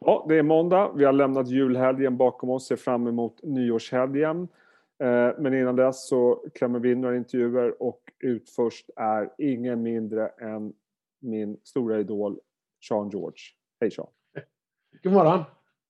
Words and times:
Ja, 0.00 0.26
det 0.28 0.38
är 0.38 0.42
måndag. 0.42 0.92
Vi 0.94 1.04
har 1.04 1.12
lämnat 1.12 1.48
julhelgen 1.48 2.16
bakom 2.16 2.50
oss, 2.50 2.66
ser 2.66 2.76
fram 2.76 3.06
emot 3.06 3.42
nyårshelgen. 3.42 4.48
Eh, 5.02 5.30
men 5.38 5.54
innan 5.54 5.76
dess 5.76 6.08
så 6.08 6.44
klämmer 6.54 6.78
vi 6.78 6.92
in 6.92 7.00
några 7.00 7.16
intervjuer 7.16 7.82
och 7.82 8.00
ut 8.18 8.50
först 8.50 8.90
är 8.96 9.30
ingen 9.38 9.82
mindre 9.82 10.28
än 10.28 10.72
min 11.20 11.56
stora 11.64 12.00
idol 12.00 12.38
Sean 12.88 13.10
George. 13.10 13.38
Hej 13.80 13.90
Sean! 13.90 14.06
God 15.02 15.12
morgon! 15.12 15.44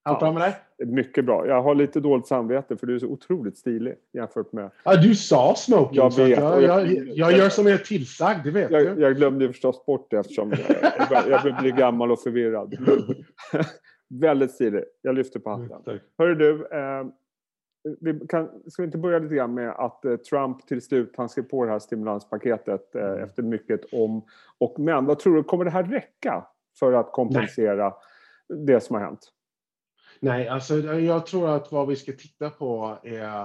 Allt 0.06 0.18
bra 0.18 0.32
med 0.32 0.42
dig? 0.42 0.54
Mycket 0.86 1.24
bra. 1.24 1.46
Jag 1.46 1.62
har 1.62 1.74
lite 1.74 2.00
dåligt 2.00 2.26
samvete 2.26 2.76
för 2.76 2.86
du 2.86 2.94
är 2.94 2.98
så 2.98 3.06
otroligt 3.06 3.58
stilig 3.58 3.94
jämför 4.12 4.44
med... 4.50 4.70
Ja, 4.84 4.96
du 4.96 5.14
sa 5.14 5.54
smoking. 5.56 5.96
Jag 5.96 6.16
vet. 6.16 6.38
Jag, 6.38 6.62
jag, 6.62 6.88
jag, 7.08 7.32
gör 7.32 7.48
som 7.48 7.66
jag 7.66 7.80
är 7.80 7.84
tillsagd, 7.84 8.44
det 8.44 8.50
vet 8.50 8.70
jag, 8.70 8.96
du. 8.96 9.02
Jag 9.02 9.16
glömde 9.16 9.48
förstås 9.48 9.86
bort 9.86 10.10
det 10.10 10.16
eftersom 10.16 10.52
jag, 11.10 11.28
jag 11.28 11.56
blir 11.60 11.72
gammal 11.72 12.12
och 12.12 12.20
förvirrad. 12.20 12.74
Väldigt 14.20 14.50
stilig. 14.50 14.84
Jag 15.02 15.14
lyfter 15.14 15.40
på 15.40 15.50
hatten. 15.50 15.82
Tack. 15.84 16.02
Hörru 16.18 16.34
du, 16.34 16.66
eh, 16.66 17.06
vi 18.00 18.26
kan, 18.28 18.50
ska 18.66 18.82
vi 18.82 18.86
inte 18.86 18.98
börja 18.98 19.18
lite 19.18 19.34
grann 19.34 19.54
med 19.54 19.70
att 19.70 20.04
eh, 20.04 20.16
Trump 20.16 20.66
till 20.66 20.82
slut, 20.82 21.14
han 21.16 21.28
skrev 21.28 21.42
på 21.42 21.64
det 21.64 21.70
här 21.70 21.78
stimulanspaketet 21.78 22.94
eh, 22.94 23.22
efter 23.22 23.42
mycket 23.42 23.80
om 23.92 24.26
och 24.58 24.78
men. 24.78 25.04
Vad 25.04 25.18
tror 25.18 25.36
du, 25.36 25.42
kommer 25.42 25.64
det 25.64 25.70
här 25.70 25.84
räcka 25.84 26.46
för 26.78 26.92
att 26.92 27.12
kompensera 27.12 27.94
det 28.66 28.80
som 28.80 28.94
har 28.94 29.02
hänt? 29.02 29.20
Nej, 30.20 30.48
alltså 30.48 30.76
jag 30.78 31.26
tror 31.26 31.48
att 31.48 31.72
vad 31.72 31.88
vi 31.88 31.96
ska 31.96 32.12
titta 32.12 32.50
på 32.50 32.98
är 33.02 33.40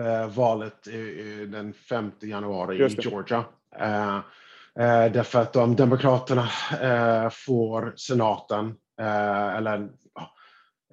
eh, 0.00 0.36
valet 0.36 0.84
den 1.52 1.72
5 1.72 2.10
januari 2.20 2.84
i. 2.84 2.88
Georgia. 2.88 3.44
Eh, 3.76 4.16
eh, 4.16 5.12
därför 5.12 5.40
att 5.40 5.56
om 5.56 5.76
Demokraterna 5.76 6.48
får 7.30 7.92
senaten, 7.96 8.74
eller, 9.56 9.88
ja, 10.14 10.30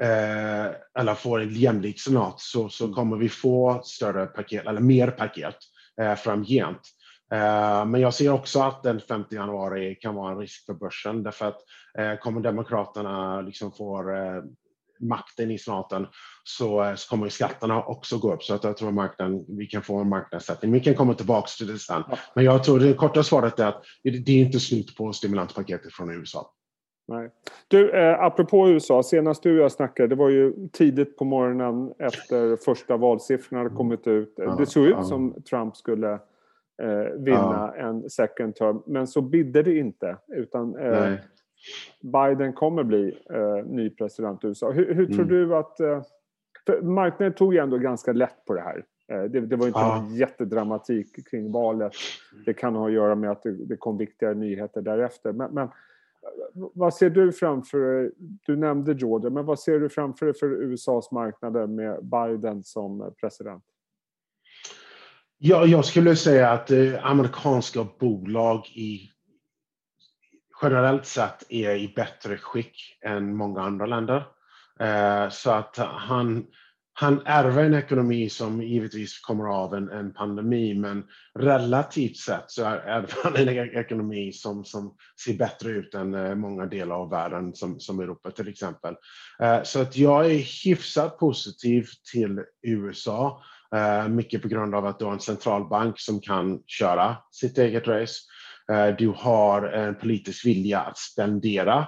eh, 0.06 0.72
eller 1.00 1.16
får 1.16 1.42
en 1.42 1.54
jämlik 1.54 2.00
senat, 2.02 2.40
så, 2.40 2.70
så 2.70 2.84
Mm. 2.84 2.96
kommer 2.96 3.18
vi 3.18 3.30
få 3.30 3.82
större 3.84 4.26
paket, 4.26 4.68
eller 4.68 4.82
mer 4.82 5.08
paket 5.12 5.56
eh, 6.02 6.16
framgent. 6.16 6.82
Eh, 7.34 7.86
Men 7.86 8.02
jag 8.02 8.14
ser 8.14 8.30
också 8.34 8.62
att 8.62 8.84
den 8.84 9.00
5 9.00 9.24
januari 9.32 9.96
kan 9.96 10.16
vara 10.16 10.32
en 10.32 10.38
risk 10.40 10.66
för 10.66 10.74
börsen 10.74 11.24
därför 11.24 11.46
att 11.48 11.58
eh, 11.98 12.16
kommer 12.16 12.42
Demokraterna 12.42 13.42
liksom 13.42 13.68
eh, 13.68 14.44
makten 15.08 15.52
i 15.52 15.58
senaten 15.58 16.08
så, 16.44 16.84
eh, 16.84 16.96
kommer 17.10 17.30
skatterna 17.30 17.84
också 17.84 18.18
gå 18.18 18.34
upp. 18.34 18.44
Så 18.44 18.54
att 18.54 18.64
jag 18.64 18.78
tror 18.78 18.92
marknaden, 18.92 19.46
vi 19.58 19.66
kan 19.66 19.82
få 19.82 20.00
en 20.00 20.10
marknadssättning. 20.10 20.72
Vi 20.72 20.80
kan 20.80 20.96
komma 20.96 21.14
tillbaka 21.14 21.48
till 21.58 21.68
det 21.68 21.80
sen. 21.80 22.04
Men 22.36 22.46
jag 22.46 22.64
tror 22.64 22.80
det 22.80 22.94
korta 22.94 23.24
svaret 23.24 23.60
är 23.60 23.66
att 23.68 23.84
det, 24.04 24.10
det 24.10 24.32
är 24.32 24.46
inte 24.46 24.60
slut 24.60 24.96
på 24.96 25.14
stimulanspaketet 25.14 25.94
från 25.94 26.10
USA. 26.12 26.52
Nej. 27.12 27.30
Du, 27.68 27.92
eh, 27.92 28.24
apropå 28.24 28.70
USA, 28.70 29.04
senast 29.04 29.44
du 29.44 29.58
och 29.58 29.64
jag 29.64 29.72
snackade, 29.72 30.08
det 30.08 30.16
var 30.16 30.30
ju 30.30 30.54
tidigt 30.72 31.18
på 31.18 31.26
morgonen 31.26 31.94
efter 32.00 32.56
första 32.56 32.98
valsiffrorna 32.98 33.64
hade 33.64 33.76
kommit 33.76 34.08
ut. 34.08 34.34
Ja, 34.38 34.56
det 34.58 34.66
såg 34.66 34.86
ut 34.86 35.06
som 35.06 35.42
Trump 35.50 35.76
skulle 35.78 36.12
eh, 36.82 37.14
vinna 37.18 37.74
en 37.78 38.10
second 38.10 38.56
term, 38.56 38.82
men 38.86 39.08
så 39.08 39.22
bidde 39.22 39.64
det 39.64 39.78
inte. 39.78 40.18
Utan 40.28 40.76
eh. 40.76 41.14
Biden 42.02 42.54
kommer 42.54 42.84
bli 42.84 43.18
eh, 43.34 43.66
ny 43.66 43.90
president 43.90 44.44
i 44.44 44.48
USA. 44.48 44.72
Hur, 44.72 44.94
hur 44.94 45.06
tror 45.06 45.16
Mm. 45.26 45.28
du 45.28 45.56
att... 45.56 45.80
Eh, 45.80 46.02
marknaden 46.82 47.34
tog 47.34 47.54
ju 47.54 47.60
ändå 47.60 47.78
ganska 47.78 48.14
lätt 48.14 48.46
på 48.46 48.54
det 48.54 48.62
här. 48.62 48.84
Eh, 49.12 49.24
det, 49.24 49.40
det 49.40 49.56
var 49.56 49.68
inte 49.68 49.80
Ja. 49.80 49.96
någon 50.02 50.16
jättedramatik 50.16 51.30
kring 51.30 51.52
valet. 51.52 51.94
Det 52.46 52.54
kan 52.54 52.76
ha 52.76 52.88
att 52.88 52.94
göra 52.94 53.16
med 53.16 53.32
att 53.32 53.44
det, 53.44 53.52
det 53.52 53.78
kom 53.78 53.98
viktigare 53.98 54.34
nyheter 54.34 54.82
därefter. 54.82 55.32
Men, 55.32 55.54
men 55.54 55.68
vad 56.54 56.94
ser 56.94 57.10
du 57.10 57.32
framför 57.32 57.80
dig? 57.80 58.12
Du 58.46 58.56
nämnde 58.56 58.94
Georgia, 58.94 59.30
men 59.30 59.46
vad 59.46 59.60
ser 59.60 59.80
du 59.80 59.90
framför 59.90 60.26
dig 60.26 60.36
för 60.36 60.48
USAs 60.48 61.12
marknader 61.12 61.68
med 61.68 62.06
Biden 62.06 62.64
som 62.64 63.14
president? 63.22 63.64
Ja, 65.38 65.66
jag 65.66 65.86
skulle 65.86 66.16
säga 66.16 66.52
att 66.52 66.72
eh, 66.72 67.06
amerikanska 67.06 67.88
bolag 68.00 68.68
i 68.76 69.12
generellt 70.62 71.06
sett 71.06 71.44
är 71.50 71.76
i 71.76 71.94
bättre 71.96 72.38
skick 72.38 72.98
än 73.02 73.36
många 73.36 73.62
andra 73.62 73.86
länder. 73.86 74.24
Eh, 74.80 75.30
så 75.30 75.52
att 75.52 75.78
han, 75.78 76.46
han 77.02 77.22
ärver 77.26 77.64
en 77.64 77.74
ekonomi 77.74 78.30
som 78.30 78.62
givetvis 78.62 79.20
kommer 79.20 79.46
av 79.46 79.76
en, 79.76 79.90
en 79.90 80.14
pandemi, 80.14 80.74
men 80.74 81.04
relativt 81.40 82.18
sett 82.18 82.52
så 82.52 82.64
är- 82.64 82.78
ärver 82.78 83.24
han 83.24 83.36
en 83.36 83.50
e-, 83.50 83.80
ekonomi 83.80 84.32
som, 84.32 84.66
som 84.66 84.96
ser 85.26 85.34
bättre 85.34 85.70
ut 85.70 85.94
än 85.94 86.14
eh, 86.14 86.36
många 86.36 86.66
delar 86.66 86.96
av 86.96 87.10
världen, 87.10 87.54
som, 87.54 87.80
som 87.80 88.00
Europa 88.00 88.32
till 88.32 88.48
exempel. 88.48 88.96
Eh, 89.44 89.64
så 89.64 89.82
att 89.82 89.98
jag 89.98 90.26
är 90.26 90.66
hyfsat 90.66 91.18
positiv 91.18 91.88
till 92.12 92.42
USA. 92.68 93.44
Eh, 93.76 94.08
mycket 94.08 94.42
på 94.42 94.48
grund 94.48 94.76
av 94.76 94.86
att 94.86 95.00
du 95.00 95.06
har 95.06 95.14
en 95.14 95.20
centralbank 95.20 96.00
som 96.00 96.22
kan 96.22 96.60
köra 96.68 97.18
sitt 97.32 97.58
eget 97.58 97.88
race. 97.88 98.14
Du 98.98 99.14
har 99.18 99.62
en 99.64 99.96
politisk 99.96 100.46
vilja 100.46 100.80
att 100.80 100.98
spendera. 100.98 101.88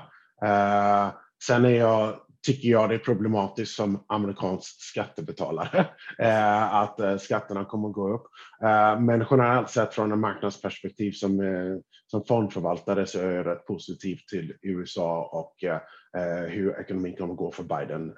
Sen 1.44 1.66
är 1.66 1.70
jag, 1.70 2.16
tycker 2.44 2.70
jag 2.70 2.90
det 2.90 2.96
är 2.96 3.00
problematiskt 3.00 3.76
som 3.76 4.04
amerikansk 4.08 4.82
skattebetalare 4.82 5.80
eh, 6.20 6.74
att 6.74 7.00
eh, 7.00 7.18
skatterna 7.18 7.66
kommer 7.66 7.88
att 7.88 7.94
gå 7.94 8.14
upp. 8.14 8.26
Eh, 8.64 9.00
men 9.00 9.26
generellt 9.32 9.70
sett 9.70 9.94
från 9.94 10.12
en 10.12 10.20
marknadsperspektiv 10.20 11.12
som, 11.12 11.42
som 12.08 12.24
fondförvaltare 12.28 13.06
så 13.06 13.20
är 13.20 13.32
jag 13.32 13.46
rätt 13.46 13.66
positiv 13.66 14.18
till 14.32 14.54
USA 14.62 15.30
och 15.32 15.56
hur 16.50 16.80
ekonomin 16.80 17.16
kommer 17.16 17.34
att 17.34 17.38
gå 17.38 17.52
för 17.52 17.64
Biden 17.64 18.14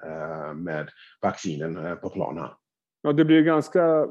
med 0.64 0.88
vaccinen 1.22 1.96
på 2.02 2.10
plan 2.10 2.38
här. 2.38 2.50
Ja, 3.02 3.12
det 3.12 3.24
blir 3.24 3.42
ganska 3.42 4.06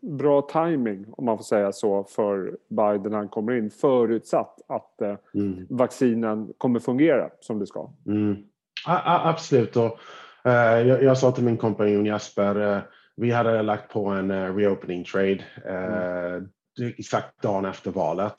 bra 0.00 0.42
timing 0.42 1.06
om 1.12 1.24
man 1.24 1.36
får 1.36 1.44
säga 1.44 1.72
så 1.72 2.04
för 2.04 2.56
Biden 2.68 3.10
när 3.10 3.16
han 3.18 3.28
kommer 3.28 3.52
in 3.52 3.70
förutsatt 3.70 4.60
att 4.68 5.00
Mm. 5.34 5.66
vaccinen 5.70 6.52
kommer 6.58 6.80
fungera 6.80 7.30
som 7.40 7.58
det 7.58 7.66
ska. 7.66 7.90
Mm. 8.06 8.36
Absolut. 8.86 9.76
Och, 9.76 9.98
eh, 10.44 10.80
jag, 10.80 11.02
jag 11.02 11.18
sa 11.18 11.32
till 11.32 11.44
min 11.44 11.56
kompanjon 11.56 12.06
Jasper, 12.06 12.76
eh, 12.76 12.82
vi 13.16 13.30
hade 13.30 13.62
lagt 13.62 13.92
på 13.92 14.06
en 14.06 14.30
eh, 14.30 14.54
reopening 14.56 15.04
trade 15.04 15.44
det- 16.76 16.94
exakt 16.98 17.42
dagen 17.42 17.64
efter 17.64 17.90
valet. 17.90 18.34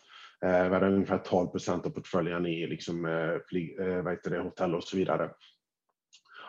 Eh, 0.45 0.63
vi 0.67 0.73
hade 0.73 0.87
ungefär 0.87 1.17
12 1.17 1.47
procent 1.47 1.85
av 1.85 1.89
portföljen 1.89 2.45
i 2.45 2.67
liksom, 2.67 3.05
eh, 3.05 3.33
flyg, 3.49 3.79
eh, 3.79 4.43
hotell 4.43 4.75
och 4.75 4.83
så 4.83 4.97
vidare. 4.97 5.29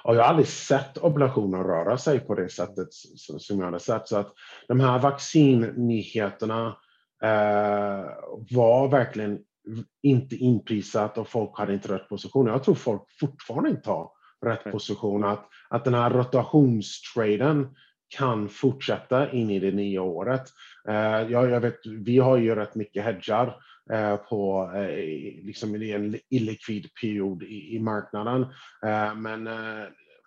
Och 0.04 0.14
jag 0.16 0.22
har 0.22 0.28
aldrig 0.28 0.46
sett 0.46 0.98
obligationer 0.98 1.58
röra 1.64 1.98
sig 1.98 2.20
på 2.20 2.34
det 2.34 2.48
sättet 2.48 2.92
som, 2.92 3.40
som 3.40 3.58
jag 3.58 3.64
hade 3.64 3.80
sett. 3.80 4.08
Så 4.08 4.16
att 4.16 4.32
de 4.68 4.80
här 4.80 4.98
vaccinnyheterna 4.98 6.66
eh, 7.22 8.04
var 8.50 8.88
verkligen 8.88 9.38
inte 10.02 10.36
inprisat 10.36 11.18
och 11.18 11.28
folk 11.28 11.58
hade 11.58 11.74
inte 11.74 11.94
rätt 11.94 12.08
position. 12.08 12.46
Jag 12.46 12.64
tror 12.64 12.74
folk 12.74 13.02
fortfarande 13.20 13.70
inte 13.70 13.90
har 13.90 14.10
rätt 14.46 14.64
position. 14.64 15.24
Att, 15.24 15.48
att 15.68 15.84
den 15.84 15.94
här 15.94 16.10
rotationstraden 16.10 17.74
kan 18.16 18.48
fortsätta 18.48 19.32
in 19.32 19.50
i 19.50 19.58
det 19.58 19.72
nya 19.72 20.02
året. 20.02 20.42
Eh, 20.88 21.30
jag, 21.32 21.50
jag 21.50 21.60
vet, 21.60 21.86
vi 21.86 22.18
har 22.18 22.36
ju 22.36 22.54
rätt 22.54 22.74
mycket 22.74 23.04
hedgar 23.04 23.56
eh, 23.92 24.16
på 24.16 24.72
eh, 24.74 25.44
liksom 25.44 25.76
i 25.76 25.92
en 25.92 26.18
illikvid 26.30 26.94
period 26.94 27.42
i, 27.42 27.76
i 27.76 27.78
marknaden. 27.78 28.42
Eh, 28.86 29.14
men 29.14 29.46
eh, 29.46 29.86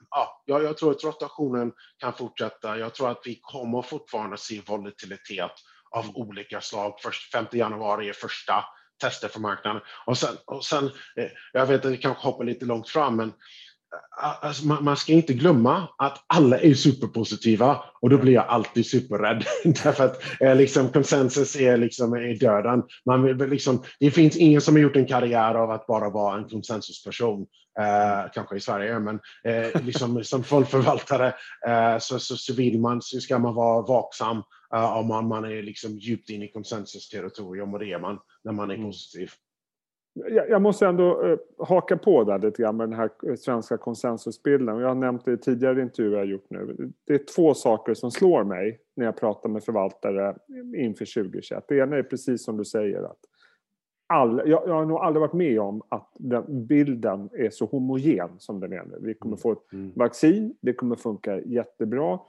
ja, 0.09 0.43
jag, 0.45 0.63
jag 0.63 0.77
tror 0.77 0.91
att 0.91 1.03
rotationen 1.03 1.73
kan 1.97 2.13
fortsätta. 2.13 2.77
Jag 2.77 2.93
tror 2.93 3.11
att 3.11 3.21
vi 3.25 3.39
kommer 3.41 3.81
fortfarande 3.81 4.37
se 4.37 4.61
volatilitet 4.67 5.51
av 5.91 6.05
olika 6.13 6.61
slag. 6.61 6.93
Först 6.99 7.31
5 7.31 7.45
januari 7.51 8.09
är 8.09 8.13
första 8.13 8.63
Tester 9.01 9.27
för 9.27 9.39
marknaden. 9.39 9.81
Och 10.05 10.17
sen, 10.17 10.35
och 10.45 10.65
sen 10.65 10.85
eh, 10.85 11.27
jag 11.53 11.65
vet 11.65 11.85
att 11.85 11.91
vi 11.91 11.97
kanske 11.97 12.23
hoppar 12.23 12.43
lite 12.43 12.65
långt 12.65 12.89
fram, 12.89 13.15
men 13.15 13.27
eh, 13.27 14.45
alltså, 14.45 14.67
man, 14.67 14.83
man 14.83 14.97
ska 14.97 15.13
inte 15.13 15.33
glömma 15.33 15.87
att 15.97 16.23
alla 16.27 16.59
är 16.59 16.73
superpositiva 16.73 17.83
och 18.01 18.09
då 18.09 18.17
blir 18.17 18.33
jag 18.33 18.45
alltid 18.47 18.85
superrädd. 18.85 19.45
Därför 19.63 20.05
att 20.05 20.41
eh, 20.41 20.55
liksom, 20.55 20.89
konsensus 20.89 21.55
är, 21.55 21.77
liksom, 21.77 22.13
är 22.13 22.39
döden. 22.39 22.83
Man 23.05 23.23
vill, 23.23 23.49
liksom, 23.49 23.83
det 23.99 24.11
finns 24.11 24.35
ingen 24.35 24.61
som 24.61 24.75
har 24.75 24.81
gjort 24.81 24.95
en 24.95 25.07
karriär 25.07 25.55
av 25.55 25.71
att 25.71 25.87
bara 25.87 26.09
vara 26.09 26.37
en 26.37 26.49
konsensusperson. 26.49 27.45
Eh, 27.79 28.31
kanske 28.33 28.55
i 28.55 28.59
Sverige, 28.59 28.99
men 28.99 29.19
eh, 29.43 29.81
liksom, 29.83 30.23
som 30.23 30.43
folkförvaltare 30.53 31.33
eh, 31.67 31.97
så, 31.99 32.19
så, 32.19 32.37
så 32.37 32.53
vill 32.53 32.79
man, 32.79 33.01
så 33.01 33.19
ska 33.19 33.39
man 33.39 33.55
vara 33.55 33.81
vaksam 33.81 34.43
eh, 34.73 34.97
om 34.97 35.07
man, 35.07 35.27
man 35.27 35.45
är 35.45 35.63
liksom 35.63 35.91
djupt 35.91 36.29
inne 36.29 36.45
i 36.45 36.51
konsensusterritorium 36.51 37.73
och 37.73 37.79
det 37.79 37.91
är 37.91 37.99
man 37.99 38.19
när 38.43 38.51
man 38.51 38.71
är 38.71 38.75
Mm. 38.75 38.87
positiv. 38.87 39.29
Jag, 40.13 40.49
jag 40.49 40.61
måste 40.61 40.87
ändå 40.87 41.25
eh, 41.25 41.37
haka 41.57 41.97
på 41.97 42.23
där 42.23 42.39
lite 42.39 42.61
grann 42.61 42.77
med 42.77 42.89
den 42.89 42.99
här 42.99 43.09
eh, 43.27 43.35
svenska 43.35 43.77
konsensusbilden. 43.77 44.79
Jag 44.79 44.87
har 44.87 44.95
nämnt 44.95 45.25
det 45.25 45.33
i 45.33 45.37
tidigare 45.37 45.81
intervjuer 45.81 46.17
jag 46.17 46.25
gjort 46.25 46.49
nu. 46.49 46.91
Det 47.07 47.13
är 47.13 47.35
två 47.35 47.53
saker 47.53 47.93
som 47.93 48.11
slår 48.11 48.43
mig 48.43 48.79
när 48.95 49.05
jag 49.05 49.17
pratar 49.17 49.49
med 49.49 49.63
förvaltare 49.63 50.35
inför 50.75 51.23
2021. 51.23 51.65
Det 51.67 51.77
ena 51.77 51.97
är 51.97 52.03
precis 52.03 52.43
som 52.43 52.57
du 52.57 52.65
säger 52.65 53.03
att 53.03 53.19
all, 54.07 54.41
jag, 54.45 54.67
jag, 54.67 54.73
har 54.73 54.85
nog 54.85 54.97
aldrig 54.97 55.21
varit 55.21 55.33
med 55.33 55.59
om 55.59 55.81
att 55.89 56.11
den 56.19 56.65
bilden 56.65 57.29
är 57.33 57.49
så 57.49 57.65
homogen 57.65 58.29
som 58.37 58.59
den 58.59 58.73
är 58.73 58.83
nu. 58.83 58.97
Vi 59.01 59.13
kommer 59.13 59.35
mm. 59.35 59.41
få 59.41 59.51
ett 59.51 59.73
mm. 59.73 59.91
vaccin, 59.95 60.55
det 60.61 60.73
kommer 60.73 60.95
funka 60.95 61.41
jättebra. 61.41 62.19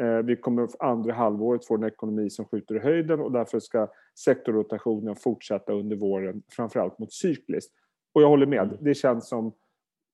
Eh, 0.00 0.18
vi 0.18 0.36
kommer 0.36 0.68
andra 0.78 1.12
halvåret 1.12 1.66
få 1.66 1.74
en 1.74 1.84
ekonomi 1.84 2.30
som 2.30 2.44
skjuter 2.44 2.74
i 2.74 2.78
höjden 2.78 3.20
och 3.20 3.32
därför 3.32 3.60
ska 3.60 3.88
sektorrotationen 4.24 5.16
fortsätta 5.16 5.72
under 5.72 5.96
våren, 5.96 6.42
framförallt 6.48 6.98
mot 6.98 7.12
cykliskt. 7.12 7.72
Och 8.14 8.22
jag 8.22 8.28
håller 8.28 8.46
med, 8.46 8.62
mm. 8.62 8.76
det 8.80 8.94
känns 8.94 9.28
som 9.28 9.52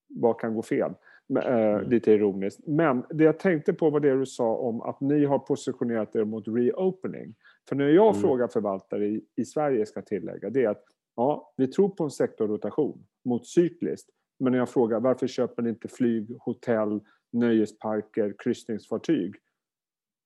vad 0.08 0.40
kan 0.40 0.54
gå 0.54 0.62
fel? 0.62 0.92
Eh, 1.36 1.46
mm. 1.46 1.88
Lite 1.88 2.12
ironiskt. 2.12 2.66
Men 2.66 3.04
det 3.10 3.25
jag 3.25 3.38
tänkte 3.38 3.72
på 3.72 3.90
var 3.90 4.00
det 4.00 4.19
du 4.19 4.26
sa 4.26 4.56
om 4.56 4.80
att 4.80 5.00
ni 5.00 5.25
har 5.25 5.38
positionerat 5.38 6.16
er 6.16 6.24
mot 6.24 6.48
reopening. 6.48 7.34
För 7.69 7.76
när 7.76 7.88
jag 7.88 8.08
mm. 8.08 8.20
frågar 8.20 8.48
förvaltare 8.48 9.06
i, 9.06 9.24
i 9.36 9.44
Sverige, 9.44 9.86
ska 9.86 10.02
tillägga, 10.02 10.50
det 10.50 10.64
är 10.64 10.69
att 10.69 10.84
ja, 11.16 11.54
vi 11.56 11.66
tror 11.66 11.88
på 11.88 12.04
en 12.04 12.10
sektorrotation 12.10 13.06
mot 13.24 13.46
cykliskt. 13.46 14.10
Men 14.38 14.52
när 14.52 14.58
jag 14.58 14.69
frågar 14.69 15.00
varför 15.00 15.26
köper 15.26 15.62
ni 15.62 15.69
inte 15.69 15.88
flyg, 15.88 16.36
hotell, 16.40 17.00
nöjesparker, 17.32 18.34
kryssningsfartyg? 18.38 19.34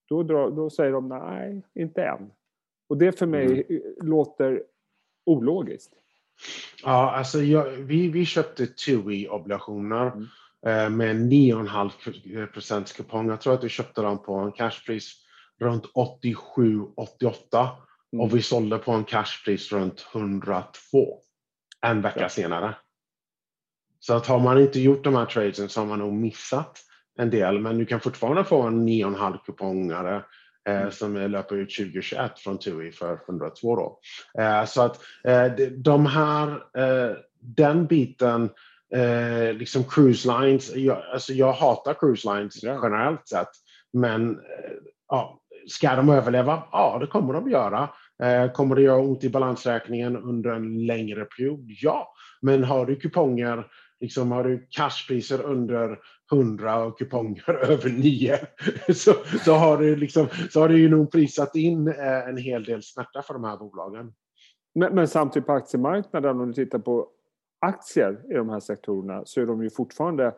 Då, 0.09 0.23
drar, 0.23 0.51
då 0.51 0.71
säger 0.71 0.93
de 0.93 1.09
nej, 1.09 1.63
inte 1.75 2.05
än. 2.05 2.31
Och 2.89 2.99
det 2.99 3.19
för 3.19 3.27
mig 3.27 3.45
mm. 3.45 3.83
låter 4.01 4.63
ologiskt. 5.27 5.93
Ja, 6.83 7.13
alltså 7.13 7.43
jag, 7.43 7.65
vi, 7.65 8.09
vi 8.09 8.25
köpte 8.25 8.67
TUI-obligationer 8.67 10.07
mm. 10.07 10.27
eh, 10.67 10.91
med 10.91 11.17
9,5 11.17 12.47
procents 12.47 12.93
kupong. 12.93 13.29
Jag 13.29 13.41
tror 13.41 13.55
att 13.55 13.65
vi 13.65 13.69
köpte 13.69 14.03
dem 14.03 14.23
på 14.23 14.35
en 14.35 14.53
cashpris 14.53 15.27
runt 15.61 15.85
87-88 15.87 17.69
mm. 18.13 18.25
och 18.25 18.37
vi 18.37 18.43
sålde 18.43 18.79
på 18.79 18.93
en 18.93 19.05
cashpris 19.05 19.73
runt 19.73 20.07
102 20.15 21.19
en 21.87 22.03
vecka 22.03 22.21
ja. 22.21 22.29
senare. 22.29 22.75
Så 24.01 24.15
att 24.15 24.27
har 24.27 24.41
man 24.41 24.61
inte 24.61 24.81
gjort 24.81 25.05
de 25.05 25.15
här 25.15 25.27
tradesen 25.27 25.69
så 25.69 25.81
har 25.81 25.87
man 25.87 25.99
nog 25.99 26.13
missat 26.13 26.79
en 27.23 27.31
del, 27.31 27.59
men 27.59 27.79
du 27.79 27.87
kan 27.87 28.01
fortfarande 28.01 28.45
få 28.45 28.63
en 28.63 28.89
9,5 28.89 29.39
kupongare 29.47 30.25
eh, 30.69 30.81
mm. 30.81 30.91
som 30.91 31.17
löper 31.17 31.57
ut 31.57 31.77
2021 31.77 32.39
från 32.39 32.59
TUI 32.59 32.93
för 32.93 33.19
102 33.29 33.77
då. 33.77 33.99
Eh, 34.43 34.65
så 34.65 34.83
att 34.83 35.01
eh, 35.25 35.47
de 35.77 36.07
här, 36.07 36.63
den 37.41 37.87
biten, 37.87 38.51
liksom 39.55 39.85
cruise 39.85 40.29
lines, 40.29 40.77
jag, 40.77 41.03
alltså 41.13 41.33
jag 41.33 41.53
hatar 41.53 41.95
cruise 41.95 42.35
lines 42.35 42.63
ja. 42.63 42.81
generellt 42.83 43.29
sett, 43.29 43.49
men 43.93 44.39
ja, 45.09 45.41
ska 45.69 45.97
de 45.97 46.09
överleva? 46.09 46.63
Ja, 46.73 46.99
det 47.01 47.07
kommer 47.07 47.35
de 47.35 47.51
göra. 47.51 47.89
Kommer 48.55 48.77
det 48.77 48.83
göra 48.83 49.01
ont 49.01 49.25
i 49.25 49.29
balansräkningen 49.29 50.17
under 50.17 50.51
en 50.51 50.87
längre 50.87 51.25
period? 51.25 51.67
Ja, 51.83 52.15
men 52.41 52.65
har 52.65 52.87
du 52.87 52.97
kuponger 52.97 53.65
liksom 54.03 54.33
har 54.33 54.45
du 54.45 54.67
cashpriser 54.71 55.43
under 55.43 55.99
100 56.33 56.85
och 56.85 56.99
kuponger 56.99 57.51
över 57.71 57.91
9 57.91 58.39
så, 58.95 59.13
så, 59.45 59.53
har 59.53 59.79
du 59.79 59.97
liksom, 59.97 60.27
så 60.51 60.61
har 60.61 60.69
du 60.69 60.79
ju 60.79 60.89
nog 60.89 61.13
prisat 61.13 61.57
in 61.57 61.89
eh, 61.89 62.29
en 62.29 62.37
hel 62.37 62.65
del 62.65 62.83
smärta 62.83 63.23
för 63.23 63.35
de 63.35 63.45
här 63.45 63.57
bolagen. 63.57 64.13
Men, 64.75 64.95
men 64.95 65.09
samtidigt 65.09 65.47
på 65.47 65.53
aktiemarknaden, 65.53 66.41
om 66.41 66.47
du 66.47 66.65
tittar 66.65 66.79
på 66.79 67.09
aktier 67.61 68.21
i 68.31 68.35
de 68.35 68.49
här 68.49 68.61
sektorerna 68.61 69.23
så 69.25 69.41
är 69.41 69.47
de 69.47 69.63
ju 69.63 69.71
fortfarande 69.71 70.35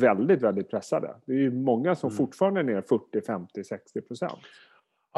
väldigt, 0.00 0.42
väldigt 0.42 0.70
pressade. 0.70 1.16
Det 1.26 1.32
är 1.32 1.38
ju 1.38 1.52
många 1.52 1.94
som 1.94 2.08
mm. 2.08 2.16
fortfarande 2.16 2.60
är 2.60 2.64
ner 2.64 2.82
40, 2.82 3.20
50, 3.26 3.64
60 3.64 4.00
procent. 4.00 4.38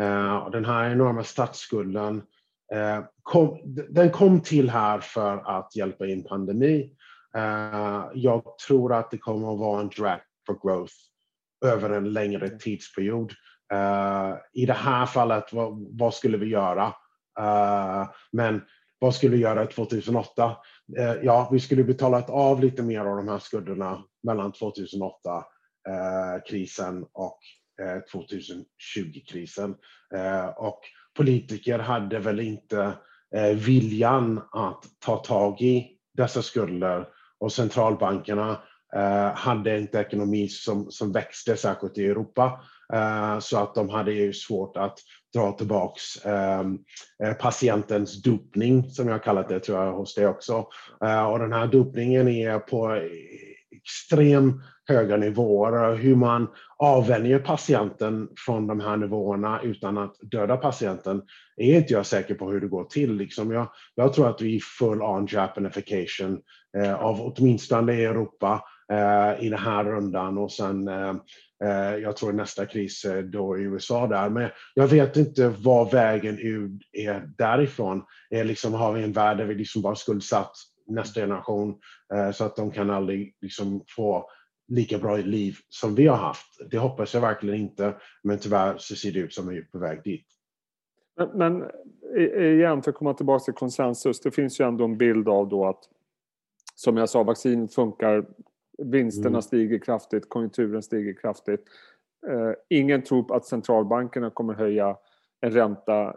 Eh, 0.00 0.50
den 0.50 0.64
här 0.64 0.90
enorma 0.90 1.24
statsskulden 1.24 2.22
kom, 3.22 3.58
den 3.90 4.10
kom 4.10 4.40
till 4.40 4.70
här 4.70 5.00
för 5.00 5.58
att 5.58 5.76
hjälpa 5.76 6.06
in 6.06 6.24
pandemi. 6.24 6.96
Eh, 7.36 8.04
jag 8.14 8.58
tror 8.68 8.94
att 8.94 9.10
det 9.10 9.18
kommer 9.18 9.52
att 9.52 9.58
vara 9.58 9.80
en 9.80 9.88
drag 9.88 10.20
for 10.46 10.58
growth 10.62 10.94
över 11.64 11.90
en 11.90 12.12
längre 12.12 12.58
tidsperiod. 12.58 13.32
Eh, 13.72 14.34
I 14.52 14.66
det 14.66 14.72
här 14.72 15.06
fallet, 15.06 15.52
vad, 15.52 15.98
vad 15.98 16.14
skulle 16.14 16.38
vi 16.38 16.46
göra? 16.46 16.94
men 18.32 18.62
vad 18.98 19.14
skulle 19.14 19.36
vi 19.36 19.42
göra 19.42 19.66
2008? 19.66 20.56
ja, 21.22 21.48
vi 21.52 21.60
skulle 21.60 21.84
betalat 21.84 22.30
av 22.30 22.60
lite 22.60 22.82
mer 22.82 23.00
av 23.00 23.16
de 23.16 23.28
här 23.28 23.38
skulderna 23.38 24.04
mellan 24.22 24.52
2008-krisen 24.52 27.06
och 27.12 27.38
2020-krisen. 28.12 29.74
och 30.56 30.80
politiker 31.16 31.78
hade 31.78 32.18
väl 32.18 32.40
inte 32.40 32.92
eh, 33.36 33.56
viljan 33.56 34.40
att 34.52 34.84
ta 35.04 35.16
tag 35.16 35.60
i 35.60 35.88
dessa 36.16 36.42
skulder 36.42 37.06
och 37.40 37.52
centralbankerna 37.52 38.58
eh, 38.96 39.34
hade 39.34 39.78
inte 39.78 39.98
ekonomi 39.98 40.48
som, 40.48 40.90
som 40.90 41.12
växte 41.12 41.56
särskilt 41.56 41.98
i 41.98 42.06
Europa. 42.06 42.60
Eh, 42.92 43.38
så 43.38 43.58
att 43.58 43.74
de 43.74 43.88
hade 43.88 44.12
ju 44.12 44.32
svårt 44.32 44.76
att 44.76 44.98
dra 45.34 45.52
tillbaks 45.52 46.26
ehm, 46.26 46.78
eh, 47.24 47.32
patientens 47.32 48.22
dopning, 48.22 48.90
som 48.90 49.08
jag 49.08 49.22
kallat 49.22 49.48
det, 49.48 49.60
tror 49.60 49.84
jag, 49.84 49.92
hos 49.92 50.14
dig 50.14 50.26
också. 50.26 50.66
Eh, 51.04 51.24
och 51.24 51.38
den 51.38 51.52
här 51.52 51.66
dopningen 51.66 52.28
är 52.28 52.58
på 52.58 52.94
eh, 52.94 53.02
extrem 53.70 54.62
höga 54.92 55.16
nivåer. 55.16 55.90
och 55.90 55.96
Hur 55.96 56.16
man 56.16 56.48
avvänjer 56.78 57.38
patienten 57.38 58.28
från 58.46 58.66
de 58.66 58.80
här 58.80 58.96
nivåerna 58.96 59.60
utan 59.62 59.98
att 59.98 60.16
döda 60.20 60.56
patienten 60.56 61.22
är 61.56 61.76
inte 61.76 61.92
jag 61.92 62.06
säker 62.06 62.34
på 62.34 62.50
hur 62.50 62.60
det 62.60 62.68
går 62.68 62.84
till. 62.84 63.14
Liksom 63.14 63.50
jag, 63.50 63.68
jag 63.94 64.14
tror 64.14 64.28
att 64.28 64.40
vi 64.40 64.56
är 64.56 64.60
full 64.78 65.02
on 65.02 65.26
japanification 65.30 66.40
eh, 66.78 66.94
av 66.94 67.20
åtminstone 67.20 67.92
Europa 67.92 68.64
eh, 68.92 69.44
i 69.44 69.48
den 69.48 69.58
här 69.58 69.84
rundan 69.84 70.38
och 70.38 70.52
sen 70.52 70.88
eh, 70.88 71.14
eh 71.64 71.96
jag 71.96 72.16
tror 72.16 72.32
nästa 72.32 72.66
kris 72.66 73.04
eh, 73.04 73.22
då 73.22 73.58
i 73.58 73.62
USA 73.62 74.06
där. 74.06 74.28
Men 74.28 74.48
jag 74.74 74.86
vet 74.86 75.16
inte 75.16 75.48
vad 75.48 75.90
vägen 75.90 76.38
ut 76.38 76.82
är 76.92 77.28
därifrån. 77.38 78.02
Är 78.30 78.44
liksom, 78.44 78.74
har 78.74 78.92
vi 78.92 79.02
en 79.02 79.12
värld 79.12 79.38
där 79.38 79.44
vi 79.44 79.54
liksom 79.54 79.82
bara 79.82 79.94
skuldsatt 79.94 80.52
nästa 80.86 81.20
generation 81.20 81.74
eh, 82.14 82.32
så 82.32 82.44
att 82.44 82.56
de 82.56 82.70
kan 82.70 82.90
aldrig 82.90 83.36
liksom 83.40 83.84
få 83.96 84.30
lika 84.68 84.98
bra 84.98 85.16
liv 85.16 85.54
som 85.68 85.94
vi 85.94 86.06
har 86.06 86.16
haft. 86.16 86.70
Det 86.70 86.78
hoppas 86.78 87.14
jag 87.14 87.20
verkligen 87.20 87.60
inte, 87.60 87.94
men 88.22 88.38
tyvärr 88.38 88.78
så 88.78 88.96
ser 88.96 89.12
det 89.12 89.18
ut 89.18 89.34
som 89.34 89.48
att 89.48 89.54
vi 89.54 89.58
är 89.58 89.62
på 89.62 89.78
väg 89.78 90.02
dit. 90.04 90.26
Men, 91.16 91.28
men 91.28 91.70
igen, 92.40 92.82
för 92.82 92.90
att 92.90 92.96
komma 92.96 93.14
tillbaka 93.14 93.44
till 93.44 93.54
konsensus, 93.54 94.20
det 94.20 94.30
finns 94.30 94.60
ju 94.60 94.68
ändå 94.68 94.84
en 94.84 94.98
bild 94.98 95.28
av 95.28 95.48
då 95.48 95.66
att 95.66 95.88
som 96.74 96.96
jag 96.96 97.08
sa, 97.08 97.22
vaccin 97.22 97.68
funkar, 97.68 98.26
vinsterna 98.78 99.28
mm. 99.28 99.42
stiger 99.42 99.78
kraftigt, 99.78 100.28
konjunkturen 100.28 100.82
stiger 100.82 101.14
kraftigt. 101.14 101.64
Eh, 102.28 102.52
ingen 102.68 103.02
tror 103.02 103.36
att 103.36 103.46
centralbankerna 103.46 104.30
kommer 104.30 104.54
höja 104.54 104.96
en 105.40 105.50
ränta 105.50 106.14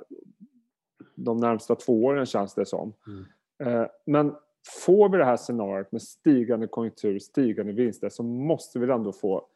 de 1.15 1.37
närmsta 1.37 1.75
två 1.75 2.05
åren 2.05 2.25
känns 2.25 2.55
det 2.55 2.65
som. 2.65 2.93
Mm. 3.07 3.25
Eh, 3.63 3.87
men 4.05 4.35
får 4.67 5.09
vi 5.09 5.17
det 5.17 5.25
här 5.25 5.37
scenariot 5.37 5.91
med 5.91 6.01
stigande 6.01 6.67
konjunktur, 6.67 7.19
stigande 7.19 7.73
vinster 7.73 8.09
så 8.09 8.23
måste 8.23 8.79
vi 8.79 8.91
ändå 8.91 9.11
få 9.11 9.47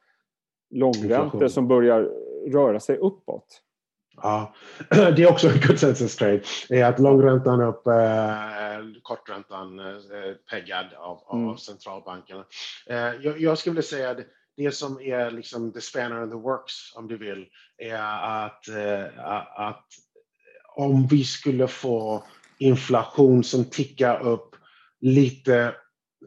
långräntor 0.69 1.47
som 1.47 1.67
börjar 1.67 2.01
röra 2.51 2.79
sig 2.79 2.97
uppåt. 2.97 3.61
Ja, 4.21 4.53
det 4.89 5.23
är 5.23 5.31
också 5.31 5.47
en 5.47 5.61
consensus 5.61 6.15
trade. 6.15 6.41
Det 6.69 6.79
är 6.79 6.85
att 6.85 6.99
långräntan 6.99 7.61
upp, 7.61 7.87
eh, 7.87 7.93
korträntan 9.01 9.79
eh, 9.79 9.85
peggad 10.51 10.85
av, 10.97 11.23
av 11.25 11.39
mm. 11.39 11.57
centralbankerna. 11.57 12.45
Eh, 12.89 12.97
jag, 12.97 13.41
jag 13.41 13.57
skulle 13.57 13.71
vilja 13.71 13.83
säga 13.83 14.09
att 14.09 14.17
det 14.57 14.71
som 14.71 15.01
är 15.01 15.31
liksom 15.31 15.73
the 15.73 15.81
spanner 15.81 16.23
in 16.23 16.29
the 16.29 16.35
works, 16.35 16.95
om 16.95 17.07
du 17.07 17.17
vill, 17.17 17.45
är 17.77 18.45
att, 18.45 18.65
att 19.55 19.85
om 20.75 21.07
vi 21.07 21.23
skulle 21.23 21.67
få 21.67 22.23
inflation 22.57 23.43
som 23.43 23.65
tickar 23.65 24.21
upp 24.21 24.48
lite, 25.01 25.75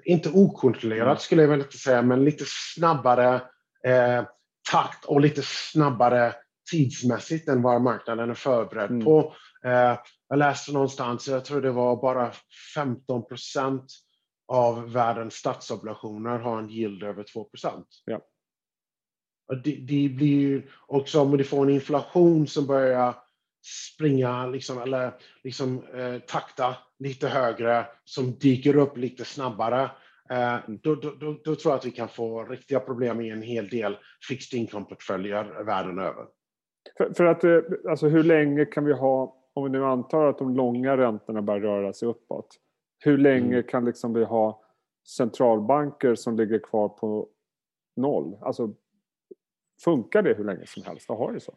inte 0.05 0.31
okontrollerat 0.31 1.23
skulle 1.23 1.43
jag 1.43 1.49
väl 1.49 1.61
inte 1.61 1.79
säga, 1.79 2.03
men 2.03 2.25
lite 2.25 2.45
snabbare 2.49 3.35
eh, 3.87 4.25
takt 4.71 5.05
och 5.05 5.21
lite 5.21 5.43
snabbare 5.45 6.35
tidsmässigt 6.71 7.49
än 7.49 7.63
vad 7.63 7.83
marknaden 7.83 8.31
är 8.31 8.35
förberedd 8.35 8.91
mm. 8.91 9.05
på. 9.05 9.35
Eh, 9.65 9.99
jag 10.29 10.39
läste 10.39 10.73
någonstans, 10.73 11.29
jag 11.29 11.45
tror 11.45 11.61
det 11.61 11.71
var 11.71 11.97
bara 11.97 12.33
15 12.75 13.27
procent 13.27 13.85
av 14.49 14.93
världens 14.93 15.35
statsobligationer 15.35 16.39
har 16.39 16.59
en 16.59 16.71
yield 16.71 17.03
över 17.03 17.23
2 17.23 17.45
procent. 17.45 17.87
Ja. 18.05 18.21
Det, 19.65 19.77
det, 19.77 20.09
blir 20.09 20.41
ju 20.41 20.71
också 20.87 21.21
om 21.21 21.37
du 21.37 21.45
får 21.45 21.63
en 21.63 21.75
inflation 21.75 22.47
som 22.47 22.67
börjar 22.67 23.15
springa 23.63 24.47
liksom, 24.47 24.79
eller 24.79 25.15
liksom, 25.45 25.85
eh, 25.95 26.19
takta 26.19 26.77
lite 26.99 27.29
högre, 27.29 27.87
som 28.05 28.39
dyker 28.39 28.77
upp 28.77 28.97
lite 28.97 29.25
snabbare, 29.25 29.91
eh, 30.31 30.57
då, 30.69 30.95
då, 30.95 31.11
då, 31.21 31.37
då, 31.45 31.55
tror 31.55 31.73
jag 31.73 31.79
att 31.79 31.87
vi 31.87 31.91
kan 31.91 32.09
få 32.09 32.45
riktiga 32.45 32.81
problem 32.81 33.21
i 33.21 33.31
en 33.31 33.43
hel 33.43 33.69
del 33.69 33.97
fixed 34.29 34.61
income-portföljer 34.61 35.65
världen 35.65 35.99
över. 35.99 36.27
För, 36.97 37.15
för, 37.15 37.25
att, 37.25 37.45
eh, 37.45 37.61
alltså 37.91 38.09
hur 38.09 38.23
länge 38.23 38.65
kan 38.65 38.85
vi 38.85 38.93
ha, 38.93 39.37
om 39.55 39.65
vi 39.65 39.71
nu 39.71 39.85
antar 39.85 40.27
att 40.27 40.39
de 40.39 40.57
långa 40.57 40.97
räntorna 40.97 41.43
börjar 41.43 41.61
röra 41.61 41.93
sig 41.93 42.09
uppåt, 42.09 42.59
hur 42.99 43.19
länge 43.19 43.55
mm. 43.55 43.67
kan 43.69 43.85
liksom 43.85 44.13
vi 44.13 44.25
ha 44.25 44.63
centralbanker 45.17 46.15
som 46.15 46.37
ligger 46.37 46.59
kvar 46.59 46.89
på 46.89 47.29
noll? 47.97 48.39
Alltså, 48.41 48.75
funkar 49.85 50.23
det 50.23 50.35
hur 50.35 50.45
länge 50.45 50.67
som 50.67 50.83
helst 50.83 51.11
att 51.11 51.19
ha 51.19 51.33
det 51.33 51.41
så? 51.41 51.55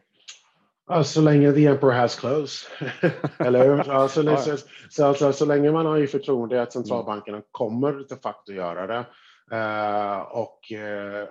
Ja, 0.87 1.03
så 1.03 1.21
länge 1.21 1.51
the 1.51 1.67
emperor 1.67 1.91
has 1.91 2.15
clothes. 2.15 2.69
Eller 3.39 3.67
hur? 3.67 3.83
Ja, 3.87 4.07
så, 4.07 4.23
ja. 4.23 4.37
så, 4.37 4.57
så, 4.89 5.13
så, 5.13 5.33
så, 5.33 5.45
länge 5.45 5.71
man 5.71 5.85
har 5.85 5.97
ju 5.97 6.07
förtroende 6.07 6.61
att 6.61 6.73
centralbankerna 6.73 7.41
kommer 7.51 8.05
de 8.09 8.15
facto 8.15 8.51
göra 8.51 8.87
det. 8.87 9.05
Uh, 9.51 10.21
och 10.21 10.59
uh, 10.73 11.29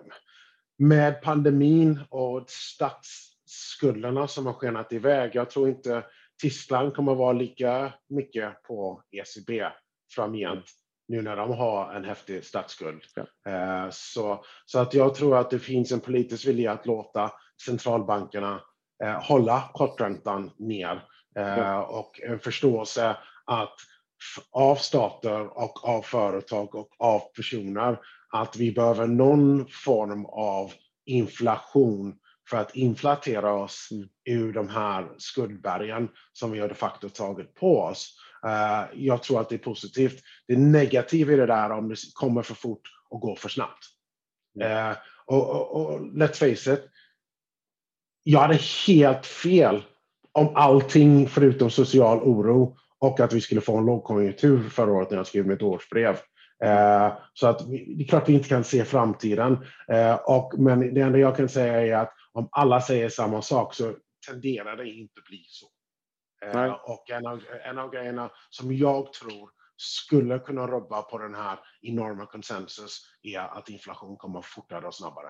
med 0.79 1.23
pandemin 1.23 2.01
och 2.09 2.45
statsskulderna 2.47 4.29
som 4.29 4.47
har 4.47 4.53
skenat 4.53 4.93
iväg, 4.93 5.31
jag 5.35 5.51
tror 5.51 5.69
inte 5.69 6.05
Tyskland 6.43 6.95
kommer 6.95 7.15
vara 7.15 7.33
lika 7.33 7.93
mycket 8.09 8.63
på 8.63 9.03
ECB 9.11 9.67
framgent 10.15 10.65
nu 11.09 11.23
när 11.23 11.37
de 11.37 11.53
har 11.53 11.95
en 11.95 12.05
häftig 12.05 12.45
statsskuld. 12.45 13.03
Ja. 13.15 13.85
Uh, 13.85 13.91
så, 13.91 14.45
så 14.67 14.79
att 14.79 14.95
jag 14.95 15.15
tror 15.15 15.37
att 15.37 15.51
det 15.51 15.59
finns 15.59 15.93
en 15.93 16.01
politisk 16.01 16.47
vilja 16.47 16.73
att 16.73 16.87
låta 16.87 17.31
centralbankerna 17.67 18.53
eh, 18.55 18.61
hålla 19.23 19.71
korträntan 19.75 20.51
ner 20.59 21.05
eh, 21.39 21.79
och 21.79 22.21
en 22.21 22.39
förståelse 22.39 23.17
att 23.45 23.75
av 24.51 24.77
stater 24.77 25.59
och 25.59 25.89
av 25.89 26.03
företag 26.03 26.75
och 26.75 26.89
av 26.99 27.21
personer 27.37 27.99
att 28.33 28.57
vi 28.57 28.73
behöver 28.73 29.07
någon 29.07 29.67
form 29.69 30.27
av 30.27 30.73
inflation 31.05 32.15
för 32.51 32.57
att 32.57 32.77
inflatera 32.77 33.53
oss 33.53 33.89
ur 34.25 34.53
de 34.53 34.69
här 34.69 35.09
skuldbergen 35.19 36.09
som 36.33 36.51
vi 36.51 36.61
har 36.61 36.69
de 36.69 36.75
facto 36.75 37.09
tagit 37.09 37.55
på 37.55 37.81
oss. 37.81 38.17
Uh, 38.47 38.85
jag 38.95 39.23
tror 39.23 39.41
att 39.41 39.49
det 39.49 39.55
är 39.55 39.59
positivt. 39.59 40.23
Det 40.49 40.57
negativa 40.57 41.33
i 41.33 41.37
det 41.37 41.47
där 41.47 41.71
om 41.71 41.89
det 41.89 41.97
kommer 42.15 42.43
för 42.43 42.55
fort 42.55 42.89
och 43.11 43.21
går 43.21 43.37
för 43.37 43.49
snabbt. 43.49 43.85
Mm. 44.61 44.95
Och, 45.27 45.51
och, 45.51 45.77
och, 45.77 46.01
let's 46.01 46.35
face 46.35 46.75
it, 46.75 46.91
jag 48.25 48.41
hade 48.41 48.59
helt 48.87 49.27
fel 49.27 49.85
om 50.33 50.57
allting 50.57 51.29
förutom 51.29 51.71
social 51.71 52.19
oro 52.19 52.77
och 52.99 53.21
att 53.21 53.33
vi 53.33 53.41
skulle 53.41 53.61
få 53.61 53.79
en 53.79 53.87
lågkonjunktur 53.87 54.69
förra 54.69 54.93
året 54.93 55.11
när 55.11 55.17
jag 55.17 55.27
skrev 55.27 55.47
mitt 55.47 55.63
årsbrev. 55.63 56.17
Eh, 56.65 57.13
så 57.35 57.47
att 57.47 57.59
det 57.69 58.03
är 58.03 58.09
klart 58.09 58.29
vi 58.29 58.33
inte 58.33 58.49
kan 58.49 58.65
se 58.65 58.85
framtiden. 58.85 59.59
Eh, 59.89 60.15
och, 60.15 60.55
men 60.59 60.95
det 60.95 61.01
enda 61.01 61.19
jag 61.19 61.37
kan 61.37 61.49
säga 61.49 61.81
är 61.81 62.03
att 62.03 62.13
om 62.33 62.49
alla 62.53 62.81
säger 62.81 63.09
samma 63.09 63.43
sak 63.43 63.75
så 63.75 63.95
tenderar 64.29 64.77
det 64.77 64.89
inte 64.89 65.21
bli 65.29 65.45
så. 65.49 65.67
Eh, 66.47 66.73
och 66.73 67.11
en 67.11 67.27
av, 67.27 67.43
en 67.65 67.79
av 67.79 67.91
grejerna 67.91 68.31
som 68.51 68.77
jag 68.77 69.13
tror 69.13 69.51
skulle 69.77 70.39
kunna 70.39 70.67
rubba 70.67 71.03
på 71.03 71.19
den 71.19 71.35
här 71.35 71.59
enorma 71.83 72.27
konsensus 72.27 73.01
är 73.23 73.39
att 73.41 73.69
inflation 73.69 74.17
kommer 74.17 74.41
fortare 74.43 74.87
och 74.87 74.95
snabbare. 74.95 75.29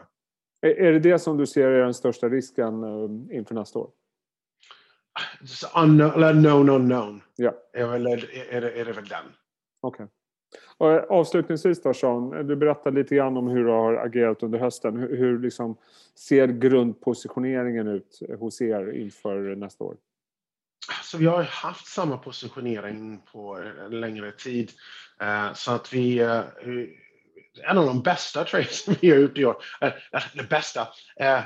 Är 0.65 0.93
det 0.93 0.99
det 0.99 1.19
som 1.19 1.37
du 1.37 1.47
ser 1.47 1.71
är 1.71 1.83
den 1.83 1.95
största 1.95 2.29
risken 2.29 2.83
eh, 2.83 3.37
inför 3.37 3.55
nästa 3.55 3.79
år? 3.79 3.91
Unknown, 5.77 6.11
eller 6.11 6.33
known 6.33 6.69
unknown. 6.69 7.23
Ja. 7.37 7.55
Är, 7.73 7.87
väl, 7.87 8.07
är, 8.07 8.61
det, 8.61 8.81
är 8.81 8.85
det 8.85 8.93
väl 8.93 9.09
den. 9.09 9.25
Okej. 9.81 10.07
Okay. 10.79 10.97
Eh, 10.97 11.05
avslutningsvis 11.05 11.83
då 11.83 11.95
Sean, 11.95 12.47
du 12.47 12.57
berättade 12.57 12.97
lite 12.97 13.15
grann 13.15 13.37
om 13.37 13.49
hur 13.49 13.65
du 13.65 13.71
har 13.71 13.95
agerat 13.95 14.43
under 14.43 14.59
hösten. 14.59 14.97
Hur, 14.97 15.17
hur 15.17 15.39
liksom 15.39 15.77
ser 16.15 16.49
grundpositioneringen 16.49 17.89
ut 17.89 18.21
hos 18.39 18.61
er 18.61 18.93
inför 18.93 19.55
nästa 19.55 19.85
år? 19.85 19.97
Så 21.03 21.19
vi 21.19 21.27
har 21.27 21.43
haft 21.43 21.87
samma 21.87 22.19
positionering 22.19 23.23
på 23.33 23.59
en 23.87 24.01
längre 24.01 24.33
tid. 24.33 24.71
Eh, 25.21 25.53
så 25.53 25.73
att 25.73 25.93
vi 25.93 26.19
en 27.63 27.79
av 27.79 27.87
de 27.87 28.03
bästa 28.03 28.45
trades 28.45 28.89
vi 29.01 29.11
har 29.11 29.19
gjort 29.19 29.39
i 29.39 29.45
år. 29.45 29.57
Eh, 29.81 29.93
eh, 30.13 30.23
det 30.35 30.49
bästa. 30.49 30.89
Eh, 31.21 31.41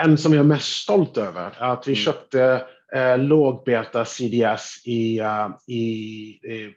en 0.00 0.18
som 0.18 0.32
jag 0.32 0.40
är 0.40 0.44
mest 0.44 0.82
stolt 0.82 1.16
över 1.16 1.54
att 1.58 1.88
vi 1.88 1.92
mm. 1.92 2.04
köpte 2.04 2.64
eh, 2.94 3.18
lågbeta 3.18 4.04
CDS 4.04 4.82
i, 4.84 5.20
uh, 5.20 5.48
i, 5.66 5.76
i, 5.76 6.72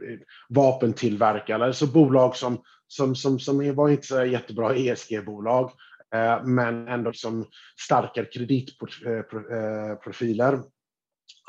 vapentillverkare, 0.49 1.65
alltså 1.65 1.87
bolag 1.87 2.35
som, 2.35 2.61
som, 2.87 3.15
som, 3.15 3.39
som 3.39 3.75
var 3.75 3.89
inte 3.89 4.07
så 4.07 4.25
jättebra 4.25 4.75
ESG-bolag, 4.75 5.71
eh, 6.15 6.43
men 6.43 6.87
ändå 6.87 7.13
som 7.13 7.45
starkare 7.79 8.25
kreditprofiler. 8.25 10.53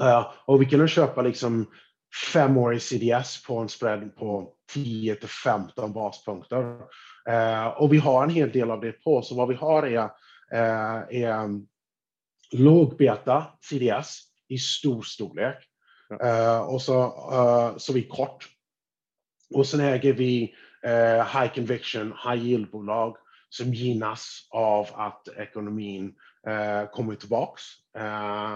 Uh, 0.03 0.31
och 0.45 0.63
vi 0.63 0.67
kunde 0.67 0.89
köpa 0.89 1.23
liksom 1.23 1.67
femårig 2.33 2.83
CDS 2.83 3.43
på 3.43 3.59
en 3.59 3.69
spread 3.69 4.17
på 4.17 4.53
10 4.73 5.15
till 5.15 5.29
15 5.29 5.93
baspunkter. 5.93 6.79
Eh, 7.29 7.67
och 7.67 7.93
vi 7.93 7.99
har 7.99 8.25
en 8.25 8.31
hel 8.31 8.53
del 8.53 8.71
av 8.71 8.81
det 8.81 8.93
på, 8.93 9.23
så 9.23 9.35
vad 9.35 9.49
vi 9.49 9.55
har 9.55 9.83
är, 9.83 10.11
eh, 10.53 11.23
är 11.23 11.61
lågbeta 12.53 13.47
CDS 13.61 14.19
i 14.49 14.59
stor 14.59 15.03
storlek. 15.03 15.57
Eh, 16.23 16.61
och 16.61 16.83
så, 16.83 17.03
eh, 17.33 17.77
så 17.77 17.93
vi 17.93 18.03
kort. 18.03 18.49
Och 19.55 19.67
sen 19.67 19.81
äger 19.81 20.13
vi 20.13 20.55
eh, 20.83 21.41
high 21.41 21.55
conviction, 21.55 22.07
high 22.25 22.45
yield-bolag 22.45 23.17
som 23.49 23.75
gynnas 23.75 24.49
av 24.51 24.89
att 24.93 25.29
ekonomin 25.29 26.15
eh, 26.47 26.91
kommer 26.91 27.15
tillbaks. 27.15 27.63
Eh, 27.99 28.55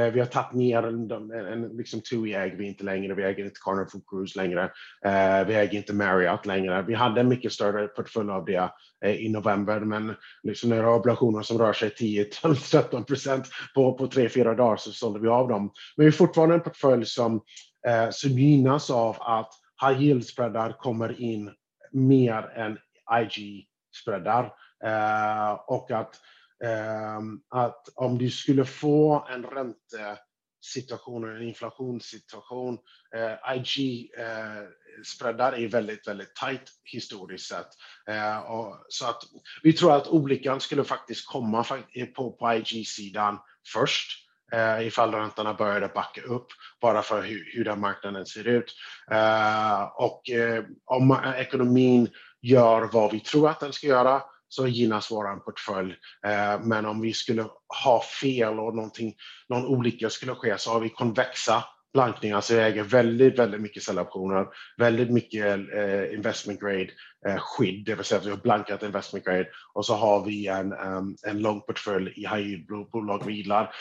eh, 0.00 0.12
vi 0.12 0.20
har 0.20 0.26
tagit 0.26 0.52
ner 0.52 0.82
en, 0.82 1.10
en 1.30 1.76
liksom 1.76 2.00
TUI 2.00 2.34
äger 2.34 2.56
vi 2.56 2.66
inte 2.66 2.84
längre, 2.84 3.14
vi 3.14 3.24
äger 3.24 3.44
inte 3.44 3.60
Carnival 3.64 4.02
Cruise 4.10 4.38
längre, 4.38 4.62
eh, 5.04 5.46
vi 5.46 5.54
äger 5.54 5.78
inte 5.78 5.94
Marriott 5.94 6.46
längre. 6.46 6.82
Vi 6.82 6.94
hade 6.94 7.20
en 7.20 7.28
mycket 7.28 7.52
större 7.52 7.88
portfölj 7.88 8.30
av 8.30 8.44
det 8.44 8.70
eh, 9.04 9.14
i 9.14 9.28
november, 9.28 9.80
men 9.80 10.14
liksom 10.42 10.70
när 10.70 10.88
obligationer 10.88 11.42
som 11.42 11.58
rör 11.58 11.72
sig 11.72 11.88
10-13 11.88 13.04
procent 13.04 13.46
på, 13.74 13.92
på 13.92 14.06
3-4 14.06 14.56
dagar 14.56 14.76
så 14.76 14.92
sålde 14.92 15.20
vi 15.20 15.28
av 15.28 15.48
dem. 15.48 15.72
Men 15.96 16.04
vi 16.04 16.06
är 16.06 16.12
fortfarande 16.12 16.54
en 16.54 16.60
portfölj 16.60 17.06
som, 17.06 17.42
eh, 17.88 18.10
som 18.10 18.30
gynnas 18.30 18.90
av 18.90 19.16
att 19.20 19.50
high 19.82 20.02
yield-spreadar 20.02 20.78
kommer 20.78 21.20
in 21.20 21.50
mer 21.92 22.42
än 22.56 22.78
IG-spreadar. 23.20 24.52
Eh, 24.84 25.52
och 25.66 25.90
att, 25.90 26.20
Ehm, 26.64 27.40
att 27.48 27.88
om 27.94 28.18
du 28.18 28.30
skulle 28.30 28.64
få 28.64 29.26
en 29.30 29.44
räntesituation, 29.44 31.36
en 31.36 31.42
inflationssituation, 31.42 32.78
eh, 33.16 33.32
IG-spreadar 33.56 35.52
eh, 35.52 35.62
är 35.64 35.68
väldigt, 35.68 36.08
väldigt 36.08 36.34
tight 36.34 36.62
historiskt 36.84 37.48
sett. 37.48 37.68
Eh, 38.08 38.72
så 38.88 39.06
att 39.06 39.22
vi 39.62 39.72
tror 39.72 39.96
att 39.96 40.08
olyckan 40.08 40.60
skulle 40.60 40.84
faktiskt 40.84 41.26
komma 41.26 41.64
på, 42.16 42.32
på 42.32 42.52
IG-sidan 42.52 43.38
först 43.72 44.28
eh, 44.52 44.86
ifall 44.86 45.14
räntorna 45.14 45.54
började 45.54 45.88
backa 45.88 46.22
upp 46.22 46.46
bara 46.80 47.02
för 47.02 47.22
hur, 47.22 47.52
hur 47.54 47.64
den 47.64 47.80
marknaden 47.80 48.26
ser 48.26 48.48
ut. 48.48 48.74
Eh, 49.10 49.82
och 49.82 50.30
eh, 50.30 50.64
om 50.84 51.18
ekonomin 51.36 52.08
gör 52.40 52.88
vad 52.92 53.12
vi 53.12 53.20
tror 53.20 53.48
att 53.48 53.60
den 53.60 53.72
ska 53.72 53.86
göra 53.86 54.22
så 54.48 54.66
gynnas 54.66 55.10
vår 55.10 55.36
portfölj. 55.36 55.94
Eh, 56.26 56.60
men 56.60 56.86
om 56.86 57.00
vi 57.00 57.12
skulle 57.12 57.46
ha 57.84 58.02
fel 58.20 58.58
och 58.60 58.74
någon 59.48 59.66
olycka 59.66 60.10
skulle 60.10 60.34
ske 60.34 60.58
så 60.58 60.72
har 60.72 60.80
vi 60.80 60.88
konvexa 60.88 61.64
blankningar, 61.92 62.40
så 62.40 62.54
vi 62.54 62.60
äger 62.60 62.82
väldigt, 62.82 63.38
väldigt 63.38 63.60
mycket 63.60 63.82
säljoptioner, 63.82 64.46
väldigt 64.78 65.10
mycket 65.10 65.44
eh, 65.74 66.14
investment 66.14 66.60
grade 66.60 66.88
eh, 67.28 67.36
skydd, 67.38 67.84
det 67.86 67.94
vill 67.94 68.04
säga 68.04 68.20
att 68.20 68.26
vi 68.26 68.30
har 68.30 68.36
blankat 68.36 68.82
investment 68.82 69.24
grade 69.24 69.48
och 69.74 69.86
så 69.86 69.94
har 69.94 70.24
vi 70.24 70.46
en, 70.46 70.72
en 71.26 71.38
lång 71.38 71.60
portfölj 71.60 72.12
i 72.16 72.20
high 72.20 72.48
yield-bolag 72.48 73.26
vi 73.26 73.32
gillar. 73.32 73.74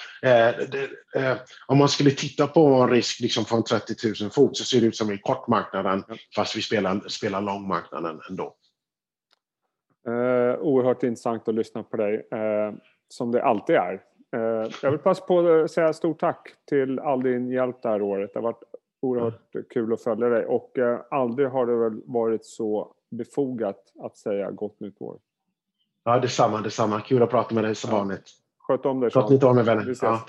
Om 1.67 1.77
man 1.77 1.89
skulle 1.89 2.12
titta 2.12 2.47
på 2.47 2.65
en 2.65 2.89
risk 2.89 3.19
liksom 3.19 3.45
från 3.45 3.63
30 3.63 3.93
000 4.21 4.31
fot 4.31 4.57
så 4.57 4.63
ser 4.63 4.81
det 4.81 4.88
ut 4.88 4.97
som 4.97 5.12
i 5.12 5.17
kortmarknaden 5.17 6.03
fast 6.36 6.55
vi 6.55 6.62
spelar, 6.62 7.09
spelar 7.09 7.41
långmarknaden 7.41 8.19
ändå. 8.29 8.55
Eh, 10.67 10.71
oerhört 10.71 11.03
intressant 11.03 11.47
att 11.47 11.55
lyssna 11.55 11.83
på 11.83 11.97
dig, 11.97 12.27
eh, 12.31 12.74
som 13.07 13.31
det 13.31 13.43
alltid 13.43 13.75
är. 13.75 14.01
Eh, 14.36 14.71
jag 14.81 14.91
vill 14.91 15.00
passa 15.00 15.25
på 15.25 15.39
att 15.39 15.71
säga 15.71 15.93
stort 15.93 16.19
tack 16.19 16.53
till 16.65 17.00
all 17.00 17.24
din 17.24 17.50
hjälp 17.51 17.81
det 17.81 17.89
här 17.89 18.01
året. 18.01 18.33
Det 18.33 18.39
har 18.39 18.43
varit 18.43 18.63
oerhört 19.01 19.55
mm. 19.55 19.65
kul 19.69 19.93
att 19.93 20.01
följa 20.01 20.29
dig 20.29 20.45
och 20.45 20.77
eh, 20.77 21.00
aldrig 21.12 21.50
har 21.50 21.65
det 21.65 21.75
väl 21.75 22.01
varit 22.05 22.45
så 22.45 22.93
befogat 23.09 23.93
att 24.03 24.17
säga 24.17 24.51
gott 24.51 24.79
nytt 24.79 25.01
år. 25.01 25.17
Ja, 26.03 26.19
detsamma, 26.19 26.62
detsamma. 26.62 27.01
Kul 27.01 27.24
att 27.24 27.29
prata 27.29 27.55
med 27.55 27.63
dig 27.63 27.75
som 27.75 27.91
ja. 27.91 27.97
vanligt. 27.97 28.29
Sköt 28.59 28.86
om 28.86 29.00
dig. 29.00 29.09
Gott 29.13 29.29
nytt 29.29 29.43
år 29.43 29.53
med 29.53 29.65
vänner. 29.65 29.95
Ja, 30.01 30.21